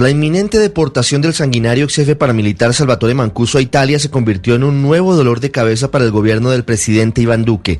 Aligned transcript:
La 0.00 0.08
inminente 0.08 0.58
deportación 0.58 1.20
del 1.20 1.34
sanguinario 1.34 1.84
ex 1.84 1.96
jefe 1.96 2.16
paramilitar 2.16 2.72
Salvatore 2.72 3.12
Mancuso 3.12 3.58
a 3.58 3.60
Italia 3.60 3.98
se 3.98 4.10
convirtió 4.10 4.54
en 4.54 4.64
un 4.64 4.80
nuevo 4.80 5.14
dolor 5.14 5.38
de 5.40 5.50
cabeza 5.50 5.90
para 5.90 6.06
el 6.06 6.10
gobierno 6.10 6.48
del 6.48 6.64
presidente 6.64 7.20
Iván 7.20 7.44
Duque. 7.44 7.78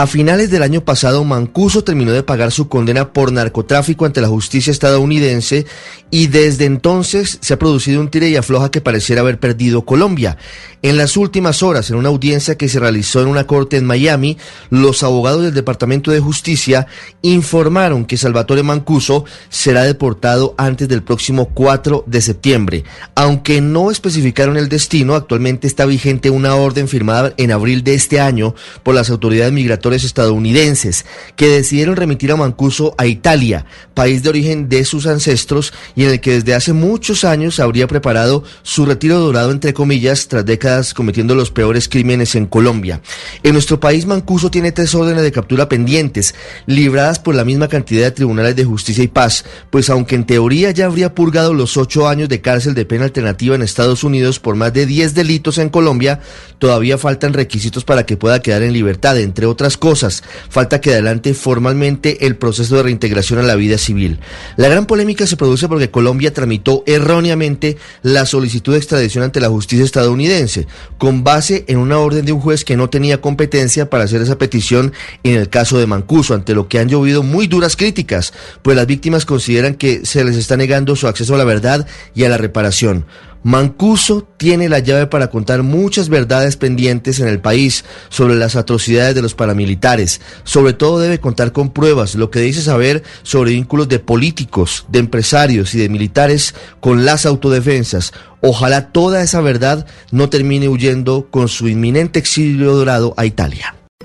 A 0.00 0.06
finales 0.06 0.50
del 0.50 0.62
año 0.62 0.82
pasado, 0.82 1.22
Mancuso 1.24 1.84
terminó 1.84 2.12
de 2.12 2.22
pagar 2.22 2.52
su 2.52 2.68
condena 2.70 3.12
por 3.12 3.32
narcotráfico 3.32 4.06
ante 4.06 4.22
la 4.22 4.28
justicia 4.28 4.70
estadounidense 4.70 5.66
y 6.10 6.28
desde 6.28 6.64
entonces 6.64 7.36
se 7.42 7.52
ha 7.52 7.58
producido 7.58 8.00
un 8.00 8.08
tire 8.08 8.30
y 8.30 8.36
afloja 8.36 8.70
que 8.70 8.80
pareciera 8.80 9.20
haber 9.20 9.38
perdido 9.38 9.84
Colombia. 9.84 10.38
En 10.80 10.96
las 10.96 11.18
últimas 11.18 11.62
horas, 11.62 11.90
en 11.90 11.96
una 11.96 12.08
audiencia 12.08 12.56
que 12.56 12.70
se 12.70 12.80
realizó 12.80 13.20
en 13.20 13.28
una 13.28 13.46
corte 13.46 13.76
en 13.76 13.84
Miami, 13.84 14.38
los 14.70 15.02
abogados 15.02 15.42
del 15.42 15.52
Departamento 15.52 16.10
de 16.10 16.20
Justicia 16.20 16.86
informaron 17.20 18.06
que 18.06 18.16
Salvatore 18.16 18.62
Mancuso 18.62 19.26
será 19.50 19.82
deportado 19.82 20.54
antes 20.56 20.88
del 20.88 21.02
próximo 21.02 21.50
4 21.52 22.04
de 22.06 22.22
septiembre. 22.22 22.84
Aunque 23.14 23.60
no 23.60 23.90
especificaron 23.90 24.56
el 24.56 24.70
destino, 24.70 25.14
actualmente 25.14 25.66
está 25.66 25.84
vigente 25.84 26.30
una 26.30 26.54
orden 26.54 26.88
firmada 26.88 27.34
en 27.36 27.52
abril 27.52 27.84
de 27.84 27.92
este 27.92 28.18
año 28.18 28.54
por 28.82 28.94
las 28.94 29.10
autoridades 29.10 29.52
migratorias 29.52 29.89
estadounidenses 29.92 31.04
que 31.36 31.48
decidieron 31.48 31.96
remitir 31.96 32.32
a 32.32 32.36
Mancuso 32.36 32.94
a 32.98 33.06
Italia, 33.06 33.66
país 33.94 34.22
de 34.22 34.30
origen 34.30 34.68
de 34.68 34.84
sus 34.84 35.06
ancestros 35.06 35.72
y 35.96 36.04
en 36.04 36.10
el 36.10 36.20
que 36.20 36.32
desde 36.32 36.54
hace 36.54 36.72
muchos 36.72 37.24
años 37.24 37.60
habría 37.60 37.86
preparado 37.86 38.44
su 38.62 38.86
retiro 38.86 39.18
dorado 39.18 39.50
entre 39.50 39.74
comillas 39.74 40.28
tras 40.28 40.44
décadas 40.44 40.94
cometiendo 40.94 41.34
los 41.34 41.50
peores 41.50 41.88
crímenes 41.88 42.34
en 42.34 42.46
Colombia. 42.46 43.00
En 43.42 43.52
nuestro 43.52 43.80
país 43.80 44.06
Mancuso 44.06 44.50
tiene 44.50 44.72
tres 44.72 44.94
órdenes 44.94 45.22
de 45.22 45.32
captura 45.32 45.68
pendientes, 45.68 46.34
libradas 46.66 47.18
por 47.18 47.34
la 47.34 47.44
misma 47.44 47.68
cantidad 47.68 48.04
de 48.04 48.10
tribunales 48.10 48.56
de 48.56 48.64
justicia 48.64 49.04
y 49.04 49.08
paz, 49.08 49.44
pues 49.70 49.90
aunque 49.90 50.14
en 50.14 50.24
teoría 50.24 50.70
ya 50.70 50.86
habría 50.86 51.14
purgado 51.14 51.54
los 51.54 51.76
ocho 51.76 52.08
años 52.08 52.28
de 52.28 52.40
cárcel 52.40 52.74
de 52.74 52.84
pena 52.84 53.04
alternativa 53.04 53.54
en 53.54 53.62
Estados 53.62 54.04
Unidos 54.04 54.40
por 54.40 54.56
más 54.56 54.72
de 54.72 54.86
diez 54.86 55.14
delitos 55.14 55.58
en 55.58 55.68
Colombia, 55.68 56.20
todavía 56.58 56.98
faltan 56.98 57.32
requisitos 57.32 57.84
para 57.84 58.04
que 58.06 58.16
pueda 58.16 58.40
quedar 58.40 58.62
en 58.62 58.72
libertad, 58.72 59.18
entre 59.18 59.46
otras 59.46 59.69
cosas. 59.76 60.22
Falta 60.48 60.80
que 60.80 60.92
adelante 60.92 61.34
formalmente 61.34 62.26
el 62.26 62.36
proceso 62.36 62.76
de 62.76 62.84
reintegración 62.84 63.38
a 63.38 63.42
la 63.42 63.54
vida 63.54 63.78
civil. 63.78 64.20
La 64.56 64.68
gran 64.68 64.86
polémica 64.86 65.26
se 65.26 65.36
produce 65.36 65.68
porque 65.68 65.90
Colombia 65.90 66.32
tramitó 66.32 66.82
erróneamente 66.86 67.76
la 68.02 68.26
solicitud 68.26 68.72
de 68.72 68.78
extradición 68.78 69.24
ante 69.24 69.40
la 69.40 69.48
justicia 69.48 69.84
estadounidense, 69.84 70.66
con 70.98 71.24
base 71.24 71.64
en 71.68 71.78
una 71.78 71.98
orden 71.98 72.24
de 72.24 72.32
un 72.32 72.40
juez 72.40 72.64
que 72.64 72.76
no 72.76 72.90
tenía 72.90 73.20
competencia 73.20 73.90
para 73.90 74.04
hacer 74.04 74.22
esa 74.22 74.38
petición 74.38 74.92
en 75.22 75.36
el 75.36 75.48
caso 75.48 75.78
de 75.78 75.86
Mancuso, 75.86 76.34
ante 76.34 76.54
lo 76.54 76.68
que 76.68 76.78
han 76.78 76.88
llovido 76.88 77.22
muy 77.22 77.46
duras 77.46 77.76
críticas, 77.76 78.32
pues 78.62 78.76
las 78.76 78.86
víctimas 78.86 79.24
consideran 79.24 79.74
que 79.74 80.04
se 80.04 80.24
les 80.24 80.36
está 80.36 80.56
negando 80.56 80.96
su 80.96 81.06
acceso 81.08 81.34
a 81.34 81.38
la 81.38 81.44
verdad 81.44 81.86
y 82.14 82.24
a 82.24 82.28
la 82.28 82.38
reparación. 82.38 83.06
Mancuso 83.42 84.28
tiene 84.36 84.68
la 84.68 84.80
llave 84.80 85.06
para 85.06 85.30
contar 85.30 85.62
muchas 85.62 86.10
verdades 86.10 86.58
pendientes 86.58 87.20
en 87.20 87.28
el 87.28 87.40
país 87.40 87.86
sobre 88.10 88.34
las 88.34 88.54
atrocidades 88.54 89.14
de 89.14 89.22
los 89.22 89.34
paramilitares. 89.34 90.20
Sobre 90.44 90.74
todo 90.74 90.98
debe 90.98 91.20
contar 91.20 91.52
con 91.52 91.70
pruebas, 91.70 92.14
lo 92.16 92.30
que 92.30 92.40
dice 92.40 92.60
saber 92.60 93.02
sobre 93.22 93.52
vínculos 93.52 93.88
de 93.88 93.98
políticos, 93.98 94.84
de 94.88 94.98
empresarios 94.98 95.74
y 95.74 95.78
de 95.78 95.88
militares 95.88 96.54
con 96.80 97.06
las 97.06 97.24
autodefensas. 97.24 98.12
Ojalá 98.42 98.92
toda 98.92 99.22
esa 99.22 99.40
verdad 99.40 99.86
no 100.10 100.28
termine 100.28 100.68
huyendo 100.68 101.28
con 101.30 101.48
su 101.48 101.68
inminente 101.68 102.18
exilio 102.18 102.74
dorado 102.74 103.14
a 103.16 103.24
Italia. 103.24 103.79